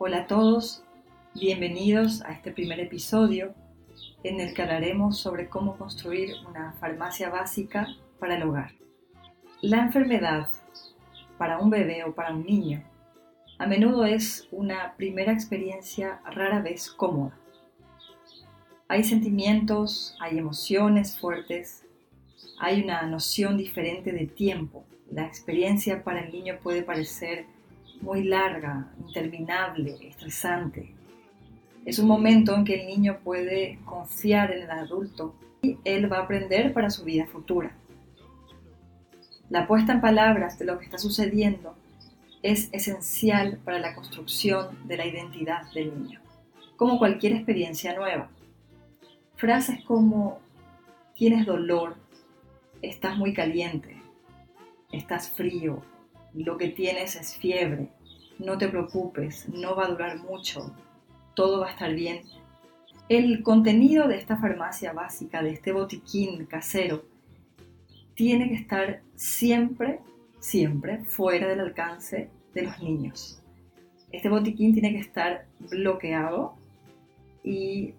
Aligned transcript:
Hola 0.00 0.18
a 0.18 0.26
todos, 0.28 0.84
bienvenidos 1.34 2.22
a 2.22 2.30
este 2.30 2.52
primer 2.52 2.78
episodio 2.78 3.52
en 4.22 4.38
el 4.38 4.54
que 4.54 4.62
hablaremos 4.62 5.18
sobre 5.18 5.48
cómo 5.48 5.76
construir 5.76 6.36
una 6.48 6.74
farmacia 6.74 7.30
básica 7.30 7.88
para 8.20 8.36
el 8.36 8.44
hogar. 8.44 8.70
La 9.60 9.78
enfermedad 9.78 10.50
para 11.36 11.58
un 11.58 11.70
bebé 11.70 12.04
o 12.04 12.14
para 12.14 12.32
un 12.32 12.46
niño 12.46 12.84
a 13.58 13.66
menudo 13.66 14.04
es 14.04 14.46
una 14.52 14.94
primera 14.96 15.32
experiencia 15.32 16.20
rara 16.30 16.62
vez 16.62 16.92
cómoda. 16.92 17.36
Hay 18.86 19.02
sentimientos, 19.02 20.16
hay 20.20 20.38
emociones 20.38 21.18
fuertes, 21.18 21.84
hay 22.60 22.84
una 22.84 23.02
noción 23.02 23.56
diferente 23.56 24.12
de 24.12 24.28
tiempo. 24.28 24.84
La 25.10 25.26
experiencia 25.26 26.04
para 26.04 26.20
el 26.20 26.30
niño 26.30 26.60
puede 26.62 26.84
parecer 26.84 27.46
muy 28.00 28.24
larga, 28.24 28.90
interminable, 29.06 29.96
estresante. 30.08 30.94
Es 31.84 31.98
un 31.98 32.06
momento 32.06 32.54
en 32.54 32.64
que 32.64 32.80
el 32.80 32.86
niño 32.86 33.18
puede 33.24 33.78
confiar 33.84 34.52
en 34.52 34.62
el 34.62 34.70
adulto 34.70 35.34
y 35.62 35.78
él 35.84 36.12
va 36.12 36.18
a 36.18 36.22
aprender 36.22 36.72
para 36.72 36.90
su 36.90 37.04
vida 37.04 37.26
futura. 37.26 37.72
La 39.50 39.66
puesta 39.66 39.92
en 39.92 40.00
palabras 40.00 40.58
de 40.58 40.66
lo 40.66 40.78
que 40.78 40.84
está 40.84 40.98
sucediendo 40.98 41.74
es 42.42 42.68
esencial 42.72 43.58
para 43.64 43.78
la 43.78 43.94
construcción 43.94 44.86
de 44.86 44.96
la 44.96 45.06
identidad 45.06 45.70
del 45.72 46.02
niño, 46.02 46.20
como 46.76 46.98
cualquier 46.98 47.32
experiencia 47.32 47.96
nueva. 47.96 48.28
Frases 49.36 49.82
como 49.84 50.40
tienes 51.14 51.46
dolor, 51.46 51.96
estás 52.82 53.16
muy 53.16 53.32
caliente, 53.32 54.00
estás 54.92 55.30
frío, 55.30 55.82
lo 56.34 56.56
que 56.56 56.68
tienes 56.68 57.16
es 57.16 57.36
fiebre, 57.36 57.88
no 58.38 58.58
te 58.58 58.68
preocupes, 58.68 59.48
no 59.48 59.74
va 59.74 59.86
a 59.86 59.88
durar 59.88 60.18
mucho, 60.18 60.74
todo 61.34 61.60
va 61.60 61.68
a 61.68 61.70
estar 61.70 61.94
bien. 61.94 62.22
El 63.08 63.42
contenido 63.42 64.06
de 64.06 64.16
esta 64.16 64.36
farmacia 64.36 64.92
básica, 64.92 65.42
de 65.42 65.50
este 65.50 65.72
botiquín 65.72 66.46
casero, 66.46 67.04
tiene 68.14 68.48
que 68.48 68.56
estar 68.56 69.02
siempre, 69.14 70.00
siempre 70.40 71.04
fuera 71.04 71.48
del 71.48 71.60
alcance 71.60 72.30
de 72.54 72.62
los 72.62 72.82
niños. 72.82 73.42
Este 74.10 74.28
botiquín 74.28 74.72
tiene 74.72 74.92
que 74.92 75.00
estar 75.00 75.46
bloqueado 75.58 76.54
y 77.44 77.94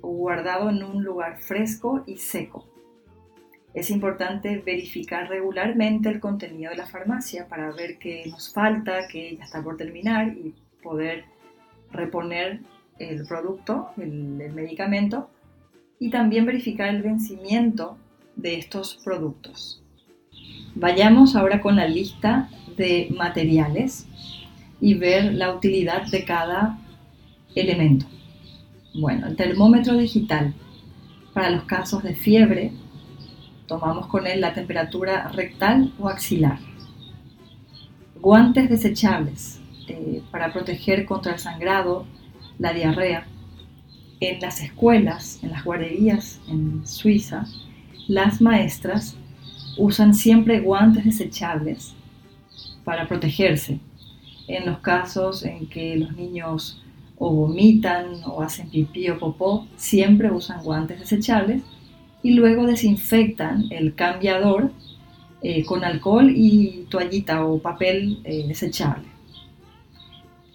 guardado 0.00 0.70
en 0.70 0.82
un 0.82 1.02
lugar 1.02 1.40
fresco 1.40 2.04
y 2.06 2.18
seco. 2.18 2.66
Es 3.74 3.90
importante 3.90 4.62
verificar 4.64 5.28
regularmente 5.28 6.08
el 6.08 6.20
contenido 6.20 6.70
de 6.70 6.76
la 6.76 6.86
farmacia 6.86 7.48
para 7.48 7.72
ver 7.72 7.98
qué 7.98 8.24
nos 8.30 8.52
falta, 8.52 9.08
qué 9.10 9.36
ya 9.36 9.44
está 9.44 9.62
por 9.62 9.76
terminar 9.76 10.28
y 10.28 10.54
poder 10.80 11.24
reponer 11.90 12.60
el 13.00 13.26
producto, 13.26 13.88
el, 13.96 14.40
el 14.40 14.52
medicamento 14.52 15.28
y 15.98 16.10
también 16.10 16.46
verificar 16.46 16.88
el 16.88 17.02
vencimiento 17.02 17.98
de 18.36 18.58
estos 18.58 19.00
productos. 19.04 19.82
Vayamos 20.76 21.34
ahora 21.34 21.60
con 21.60 21.74
la 21.74 21.88
lista 21.88 22.48
de 22.76 23.08
materiales 23.16 24.06
y 24.80 24.94
ver 24.94 25.34
la 25.34 25.52
utilidad 25.52 26.06
de 26.06 26.24
cada 26.24 26.78
elemento. 27.56 28.06
Bueno, 28.94 29.26
el 29.26 29.34
termómetro 29.34 29.96
digital 29.96 30.54
para 31.32 31.50
los 31.50 31.64
casos 31.64 32.04
de 32.04 32.14
fiebre 32.14 32.72
Tomamos 33.66 34.06
con 34.08 34.26
él 34.26 34.40
la 34.40 34.52
temperatura 34.52 35.28
rectal 35.28 35.92
o 35.98 36.08
axilar. 36.08 36.58
Guantes 38.20 38.68
desechables 38.68 39.60
eh, 39.88 40.22
para 40.30 40.52
proteger 40.52 41.06
contra 41.06 41.32
el 41.32 41.38
sangrado, 41.38 42.06
la 42.58 42.72
diarrea. 42.72 43.26
En 44.20 44.40
las 44.40 44.62
escuelas, 44.62 45.40
en 45.42 45.50
las 45.50 45.64
guarderías 45.64 46.40
en 46.48 46.86
Suiza, 46.86 47.46
las 48.06 48.40
maestras 48.40 49.16
usan 49.76 50.14
siempre 50.14 50.60
guantes 50.60 51.04
desechables 51.04 51.94
para 52.84 53.08
protegerse. 53.08 53.80
En 54.46 54.66
los 54.66 54.78
casos 54.78 55.44
en 55.44 55.66
que 55.68 55.96
los 55.96 56.14
niños 56.16 56.82
vomitan 57.18 58.22
o 58.26 58.42
hacen 58.42 58.68
pipí 58.68 59.08
o 59.08 59.18
popó, 59.18 59.66
siempre 59.76 60.30
usan 60.30 60.62
guantes 60.62 61.00
desechables 61.00 61.62
y 62.24 62.32
luego 62.32 62.66
desinfectan 62.66 63.66
el 63.70 63.94
cambiador 63.94 64.72
eh, 65.42 65.62
con 65.64 65.84
alcohol 65.84 66.32
y 66.34 66.86
toallita 66.88 67.44
o 67.44 67.58
papel 67.58 68.20
eh, 68.24 68.46
desechable. 68.48 69.04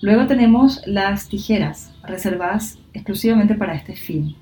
Luego 0.01 0.25
tenemos 0.25 0.81
las 0.87 1.29
tijeras 1.29 1.93
reservadas 2.03 2.79
exclusivamente 2.93 3.53
para 3.53 3.75
este 3.75 3.95
fin. 3.95 4.35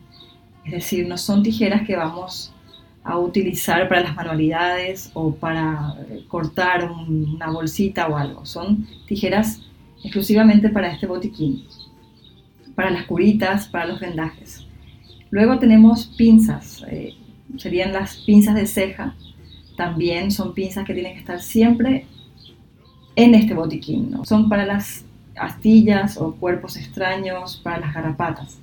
Es 0.64 0.72
decir, 0.72 1.06
no 1.06 1.18
son 1.18 1.44
tijeras 1.44 1.86
que 1.86 1.98
vamos 1.98 2.54
a 3.04 3.18
utilizar 3.18 3.90
para 3.90 4.02
las 4.02 4.16
manualidades 4.16 5.12
o 5.14 5.36
para 5.36 5.96
eh, 6.10 6.24
cortar 6.30 6.90
una 6.90 7.50
bolsita 7.52 8.08
o 8.08 8.16
algo. 8.16 8.46
Son 8.46 8.88
tijeras 9.06 9.64
exclusivamente 10.02 10.70
para 10.70 10.94
este 10.94 11.08
botiquín, 11.08 11.66
para 12.74 12.90
las 12.90 13.04
curitas, 13.04 13.68
para 13.68 13.86
los 13.86 14.00
vendajes. 14.00 14.66
Luego 15.30 15.60
tenemos 15.60 16.08
pinzas, 16.18 16.86
eh, 16.90 17.14
serían 17.58 17.94
las 17.94 18.18
pinzas 18.18 18.56
de 18.56 18.66
ceja. 18.66 19.16
También 19.76 20.32
son 20.32 20.54
pinzas 20.54 20.86
que 20.86 20.94
tienen 20.94 21.14
que 21.14 21.20
estar 21.20 21.42
siempre 21.42 22.06
en 23.16 23.36
este 23.36 23.54
botiquín. 23.54 24.16
Son 24.24 24.50
para 24.50 24.66
las 24.66 25.06
astillas 25.36 26.18
o 26.18 26.34
cuerpos 26.36 26.78
extraños, 26.78 27.58
para 27.58 27.80
las 27.80 27.94
garrapatas. 27.94 28.58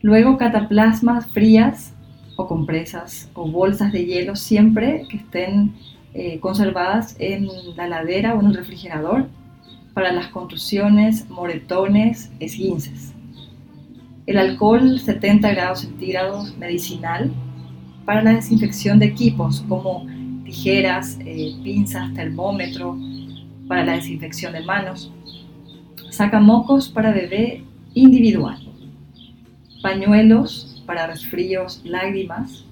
Luego 0.00 0.36
cataplasmas 0.36 1.26
frías 1.26 1.92
o 2.36 2.48
compresas 2.48 3.30
o 3.34 3.48
bolsas 3.48 3.92
de 3.92 4.04
hielo 4.06 4.34
siempre 4.34 5.06
que 5.08 5.18
estén 5.18 5.74
eh, 6.14 6.40
conservadas 6.40 7.14
en 7.18 7.48
la 7.76 7.86
ladera 7.86 8.34
o 8.34 8.40
en 8.40 8.46
el 8.46 8.54
refrigerador 8.54 9.28
para 9.94 10.12
las 10.12 10.28
contusiones, 10.28 11.28
moretones, 11.28 12.32
esguinces 12.40 13.12
el 14.26 14.38
alcohol 14.38 15.00
70 15.00 15.50
grados 15.50 15.80
centígrados 15.80 16.56
medicinal 16.56 17.32
para 18.04 18.22
la 18.22 18.34
desinfección 18.34 18.98
de 18.98 19.06
equipos 19.06 19.64
como 19.68 20.06
tijeras, 20.44 21.18
eh, 21.20 21.54
pinzas, 21.62 22.12
termómetro, 22.14 22.96
para 23.66 23.84
la 23.84 23.92
desinfección 23.94 24.52
de 24.52 24.62
manos, 24.62 25.12
sacamocos 26.10 26.88
para 26.88 27.12
bebé 27.12 27.64
individual, 27.94 28.58
pañuelos 29.82 30.82
para 30.86 31.06
resfríos, 31.06 31.80
lágrimas, 31.84 32.64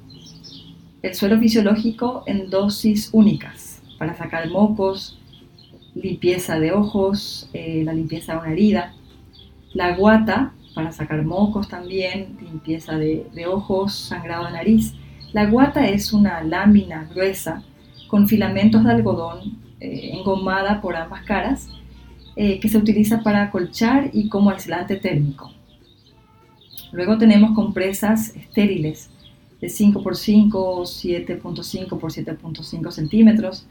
el 1.02 1.14
suelo 1.14 1.38
fisiológico 1.38 2.22
en 2.26 2.50
dosis 2.50 3.08
únicas 3.12 3.82
para 3.98 4.14
sacar 4.14 4.50
mocos, 4.50 5.18
limpieza 5.94 6.58
de 6.60 6.72
ojos, 6.72 7.48
eh, 7.52 7.82
la 7.84 7.92
limpieza 7.92 8.34
de 8.34 8.38
una 8.40 8.52
herida, 8.52 8.94
la 9.72 9.96
guata 9.96 10.52
para 10.74 10.92
sacar 10.92 11.24
mocos 11.24 11.68
también, 11.68 12.36
limpieza 12.40 12.96
de, 12.96 13.46
ojos, 13.46 13.94
sangrado 13.94 14.46
de 14.46 14.52
nariz. 14.52 14.94
La 15.32 15.46
guata 15.46 15.88
es 15.88 16.12
una 16.12 16.42
lámina 16.42 17.08
gruesa 17.12 17.62
con 18.08 18.28
filamentos 18.28 18.84
de 18.84 18.90
algodón 18.90 19.58
eh, 19.80 20.10
engomada 20.14 20.80
por 20.80 20.96
ambas 20.96 21.24
caras 21.24 21.68
eh, 22.36 22.60
que 22.60 22.68
se 22.68 22.78
utiliza 22.78 23.22
para 23.22 23.42
acolchar 23.42 24.10
y 24.12 24.28
como 24.28 24.50
aislante 24.50 24.96
térmico. 24.96 25.52
Luego 26.92 27.18
tenemos 27.18 27.54
compresas 27.54 28.34
estériles 28.34 29.10
de 29.60 29.68
5x5 29.68 30.50
o 30.54 30.82
7.5 30.82 32.04
x 32.04 32.26
7.5 32.26 32.90
centímetros 32.90 33.66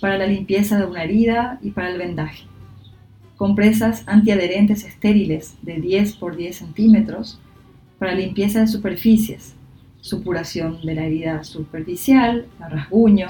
para 0.00 0.18
la 0.18 0.26
limpieza 0.26 0.78
de 0.78 0.86
una 0.86 1.04
herida 1.04 1.58
y 1.62 1.70
para 1.70 1.90
el 1.90 1.98
vendaje 1.98 2.44
compresas 3.38 4.02
antiadherentes 4.06 4.84
estériles 4.84 5.56
de 5.62 5.80
10 5.80 6.16
por 6.16 6.36
10 6.36 6.56
centímetros 6.56 7.40
para 7.98 8.12
limpieza 8.12 8.60
de 8.60 8.66
superficies, 8.66 9.54
supuración 10.00 10.80
de 10.84 10.94
la 10.96 11.04
herida 11.04 11.44
superficial, 11.44 12.46
rasguño, 12.58 13.28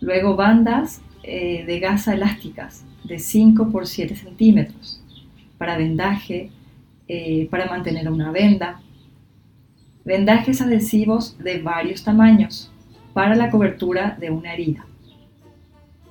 luego 0.00 0.34
bandas 0.34 1.02
eh, 1.22 1.64
de 1.66 1.78
gasa 1.78 2.14
elásticas 2.14 2.84
de 3.04 3.20
5 3.20 3.70
por 3.70 3.86
7 3.86 4.16
centímetros 4.16 5.00
para 5.56 5.78
vendaje, 5.78 6.50
eh, 7.06 7.46
para 7.48 7.66
mantener 7.66 8.10
una 8.10 8.32
venda, 8.32 8.80
vendajes 10.04 10.60
adhesivos 10.60 11.38
de 11.38 11.62
varios 11.62 12.02
tamaños 12.02 12.72
para 13.12 13.36
la 13.36 13.50
cobertura 13.50 14.16
de 14.18 14.30
una 14.30 14.52
herida 14.52 14.84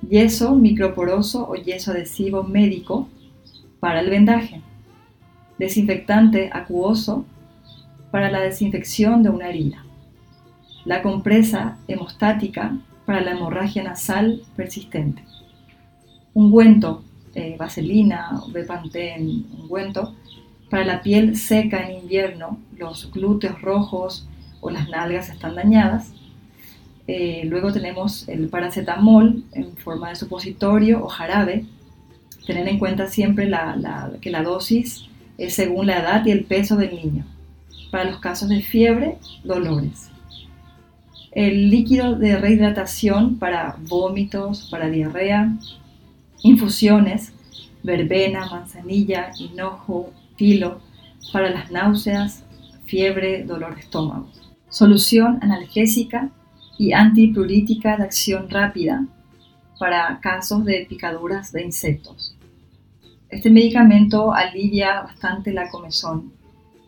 yeso 0.08 0.54
microporoso 0.54 1.48
o 1.48 1.54
yeso 1.54 1.92
adhesivo 1.92 2.42
médico 2.42 3.08
para 3.80 4.00
el 4.00 4.10
vendaje, 4.10 4.62
desinfectante 5.58 6.50
acuoso 6.52 7.24
para 8.10 8.30
la 8.30 8.40
desinfección 8.40 9.22
de 9.22 9.30
una 9.30 9.48
herida, 9.48 9.84
la 10.84 11.02
compresa 11.02 11.78
hemostática 11.88 12.76
para 13.06 13.20
la 13.20 13.32
hemorragia 13.32 13.82
nasal 13.82 14.42
persistente, 14.56 15.24
ungüento 16.34 17.04
eh, 17.34 17.56
vaselina 17.56 18.40
o 18.42 18.50
Bepanthen 18.50 19.46
ungüento. 19.58 20.14
Para 20.68 20.84
la 20.84 21.02
piel 21.02 21.36
seca 21.36 21.88
en 21.88 22.02
invierno, 22.02 22.58
los 22.76 23.10
glúteos 23.12 23.60
rojos 23.60 24.28
o 24.60 24.70
las 24.70 24.88
nalgas 24.88 25.28
están 25.28 25.56
dañadas. 25.56 26.12
Eh, 27.06 27.42
luego 27.46 27.72
tenemos 27.72 28.28
el 28.28 28.48
paracetamol 28.48 29.44
en 29.52 29.76
forma 29.76 30.10
de 30.10 30.16
supositorio 30.16 31.04
o 31.04 31.08
jarabe. 31.08 31.64
Tener 32.46 32.68
en 32.68 32.78
cuenta 32.78 33.06
siempre 33.06 33.50
que 34.20 34.30
la 34.30 34.42
dosis 34.42 35.04
es 35.38 35.54
según 35.54 35.86
la 35.86 36.00
edad 36.00 36.24
y 36.26 36.30
el 36.30 36.44
peso 36.44 36.76
del 36.76 36.94
niño. 36.94 37.24
Para 37.90 38.04
los 38.04 38.18
casos 38.18 38.48
de 38.48 38.62
fiebre, 38.62 39.18
dolores. 39.42 40.10
El 41.32 41.70
líquido 41.70 42.16
de 42.16 42.36
rehidratación 42.36 43.38
para 43.38 43.76
vómitos, 43.88 44.68
para 44.70 44.88
diarrea, 44.90 45.56
infusiones, 46.42 47.32
verbena, 47.82 48.46
manzanilla, 48.50 49.30
hinojo, 49.38 50.12
tilo, 50.36 50.80
para 51.32 51.50
las 51.50 51.70
náuseas, 51.70 52.44
fiebre, 52.84 53.44
dolor 53.44 53.74
de 53.76 53.82
estómago. 53.82 54.28
Solución 54.68 55.38
analgésica 55.42 56.30
y 56.80 56.94
antiprurítica 56.94 57.98
de 57.98 58.04
acción 58.04 58.48
rápida 58.48 59.06
para 59.78 60.18
casos 60.18 60.64
de 60.64 60.86
picaduras 60.88 61.52
de 61.52 61.62
insectos. 61.62 62.34
Este 63.28 63.50
medicamento 63.50 64.32
alivia 64.32 65.02
bastante 65.02 65.52
la 65.52 65.68
comezón. 65.68 66.32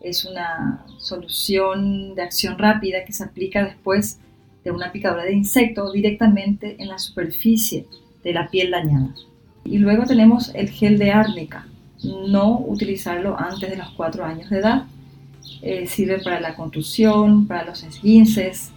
Es 0.01 0.25
una 0.25 0.83
solución 0.97 2.15
de 2.15 2.23
acción 2.23 2.57
rápida 2.57 3.05
que 3.05 3.13
se 3.13 3.23
aplica 3.23 3.63
después 3.63 4.17
de 4.63 4.71
una 4.71 4.91
picadura 4.91 5.25
de 5.25 5.33
insecto 5.33 5.91
directamente 5.91 6.75
en 6.79 6.87
la 6.87 6.97
superficie 6.97 7.85
de 8.23 8.33
la 8.33 8.49
piel 8.49 8.71
dañada. 8.71 9.13
Y 9.63 9.77
luego 9.77 10.05
tenemos 10.05 10.55
el 10.55 10.71
gel 10.71 10.97
de 10.97 11.11
árnica. 11.11 11.67
No 12.03 12.61
utilizarlo 12.61 13.39
antes 13.39 13.69
de 13.69 13.77
los 13.77 13.91
4 13.91 14.25
años 14.25 14.49
de 14.49 14.57
edad. 14.57 14.85
Eh, 15.61 15.85
sirve 15.85 16.17
para 16.17 16.39
la 16.39 16.55
contusión, 16.55 17.45
para 17.45 17.63
los 17.63 17.83
esguinces, 17.83 18.73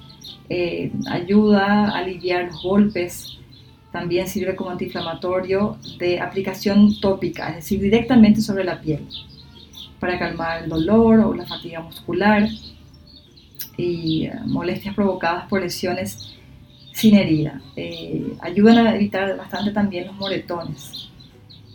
eh, 0.49 0.93
ayuda 1.09 1.89
a 1.89 1.99
aliviar 1.99 2.51
golpes. 2.63 3.39
También 3.93 4.29
sirve 4.29 4.55
como 4.57 4.71
antiinflamatorio 4.71 5.79
de 5.99 6.21
aplicación 6.21 7.01
tópica, 7.01 7.49
es 7.51 7.57
decir, 7.57 7.81
directamente 7.81 8.41
sobre 8.43 8.65
la 8.65 8.81
piel, 8.81 9.07
para 9.99 10.19
calmar 10.19 10.65
el 10.65 10.69
dolor 10.69 11.21
o 11.21 11.35
la 11.35 11.47
fatiga 11.47 11.81
muscular 11.81 12.47
y 13.77 14.27
eh, 14.27 14.33
molestias 14.45 14.95
provocadas 14.95 15.49
por 15.49 15.63
lesiones 15.63 16.37
sin 16.93 17.15
herida. 17.15 17.61
Eh, 17.77 18.37
ayudan 18.41 18.87
a 18.87 18.95
evitar 18.95 19.37
bastante 19.37 19.71
también 19.71 20.07
los 20.07 20.17
moretones. 20.17 21.11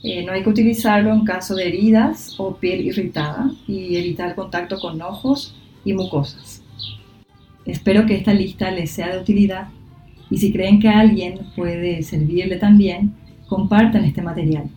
Eh, 0.03 0.23
no 0.25 0.31
hay 0.31 0.41
que 0.41 0.49
utilizarlo 0.49 1.13
en 1.13 1.23
caso 1.23 1.55
de 1.55 1.67
heridas 1.67 2.33
o 2.39 2.55
piel 2.55 2.81
irritada 2.81 3.51
y 3.67 3.95
evitar 3.97 4.33
contacto 4.33 4.79
con 4.79 4.99
ojos 5.01 5.55
y 5.85 5.93
mucosas. 5.93 6.60
Espero 7.65 8.05
que 8.05 8.15
esta 8.15 8.33
lista 8.33 8.71
les 8.71 8.91
sea 8.91 9.13
de 9.13 9.21
utilidad 9.21 9.67
y 10.29 10.37
si 10.37 10.51
creen 10.51 10.79
que 10.79 10.89
a 10.89 10.99
alguien 10.99 11.39
puede 11.55 12.01
servirle 12.03 12.57
también, 12.57 13.13
compartan 13.47 14.05
este 14.05 14.21
material. 14.21 14.69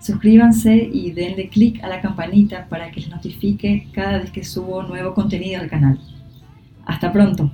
Suscríbanse 0.00 0.88
y 0.92 1.10
denle 1.10 1.48
clic 1.48 1.82
a 1.82 1.88
la 1.88 2.00
campanita 2.00 2.66
para 2.68 2.90
que 2.90 3.00
les 3.00 3.10
notifique 3.10 3.88
cada 3.92 4.18
vez 4.18 4.30
que 4.30 4.44
subo 4.44 4.84
nuevo 4.84 5.14
contenido 5.14 5.60
al 5.60 5.68
canal. 5.68 5.98
Hasta 6.86 7.12
pronto. 7.12 7.50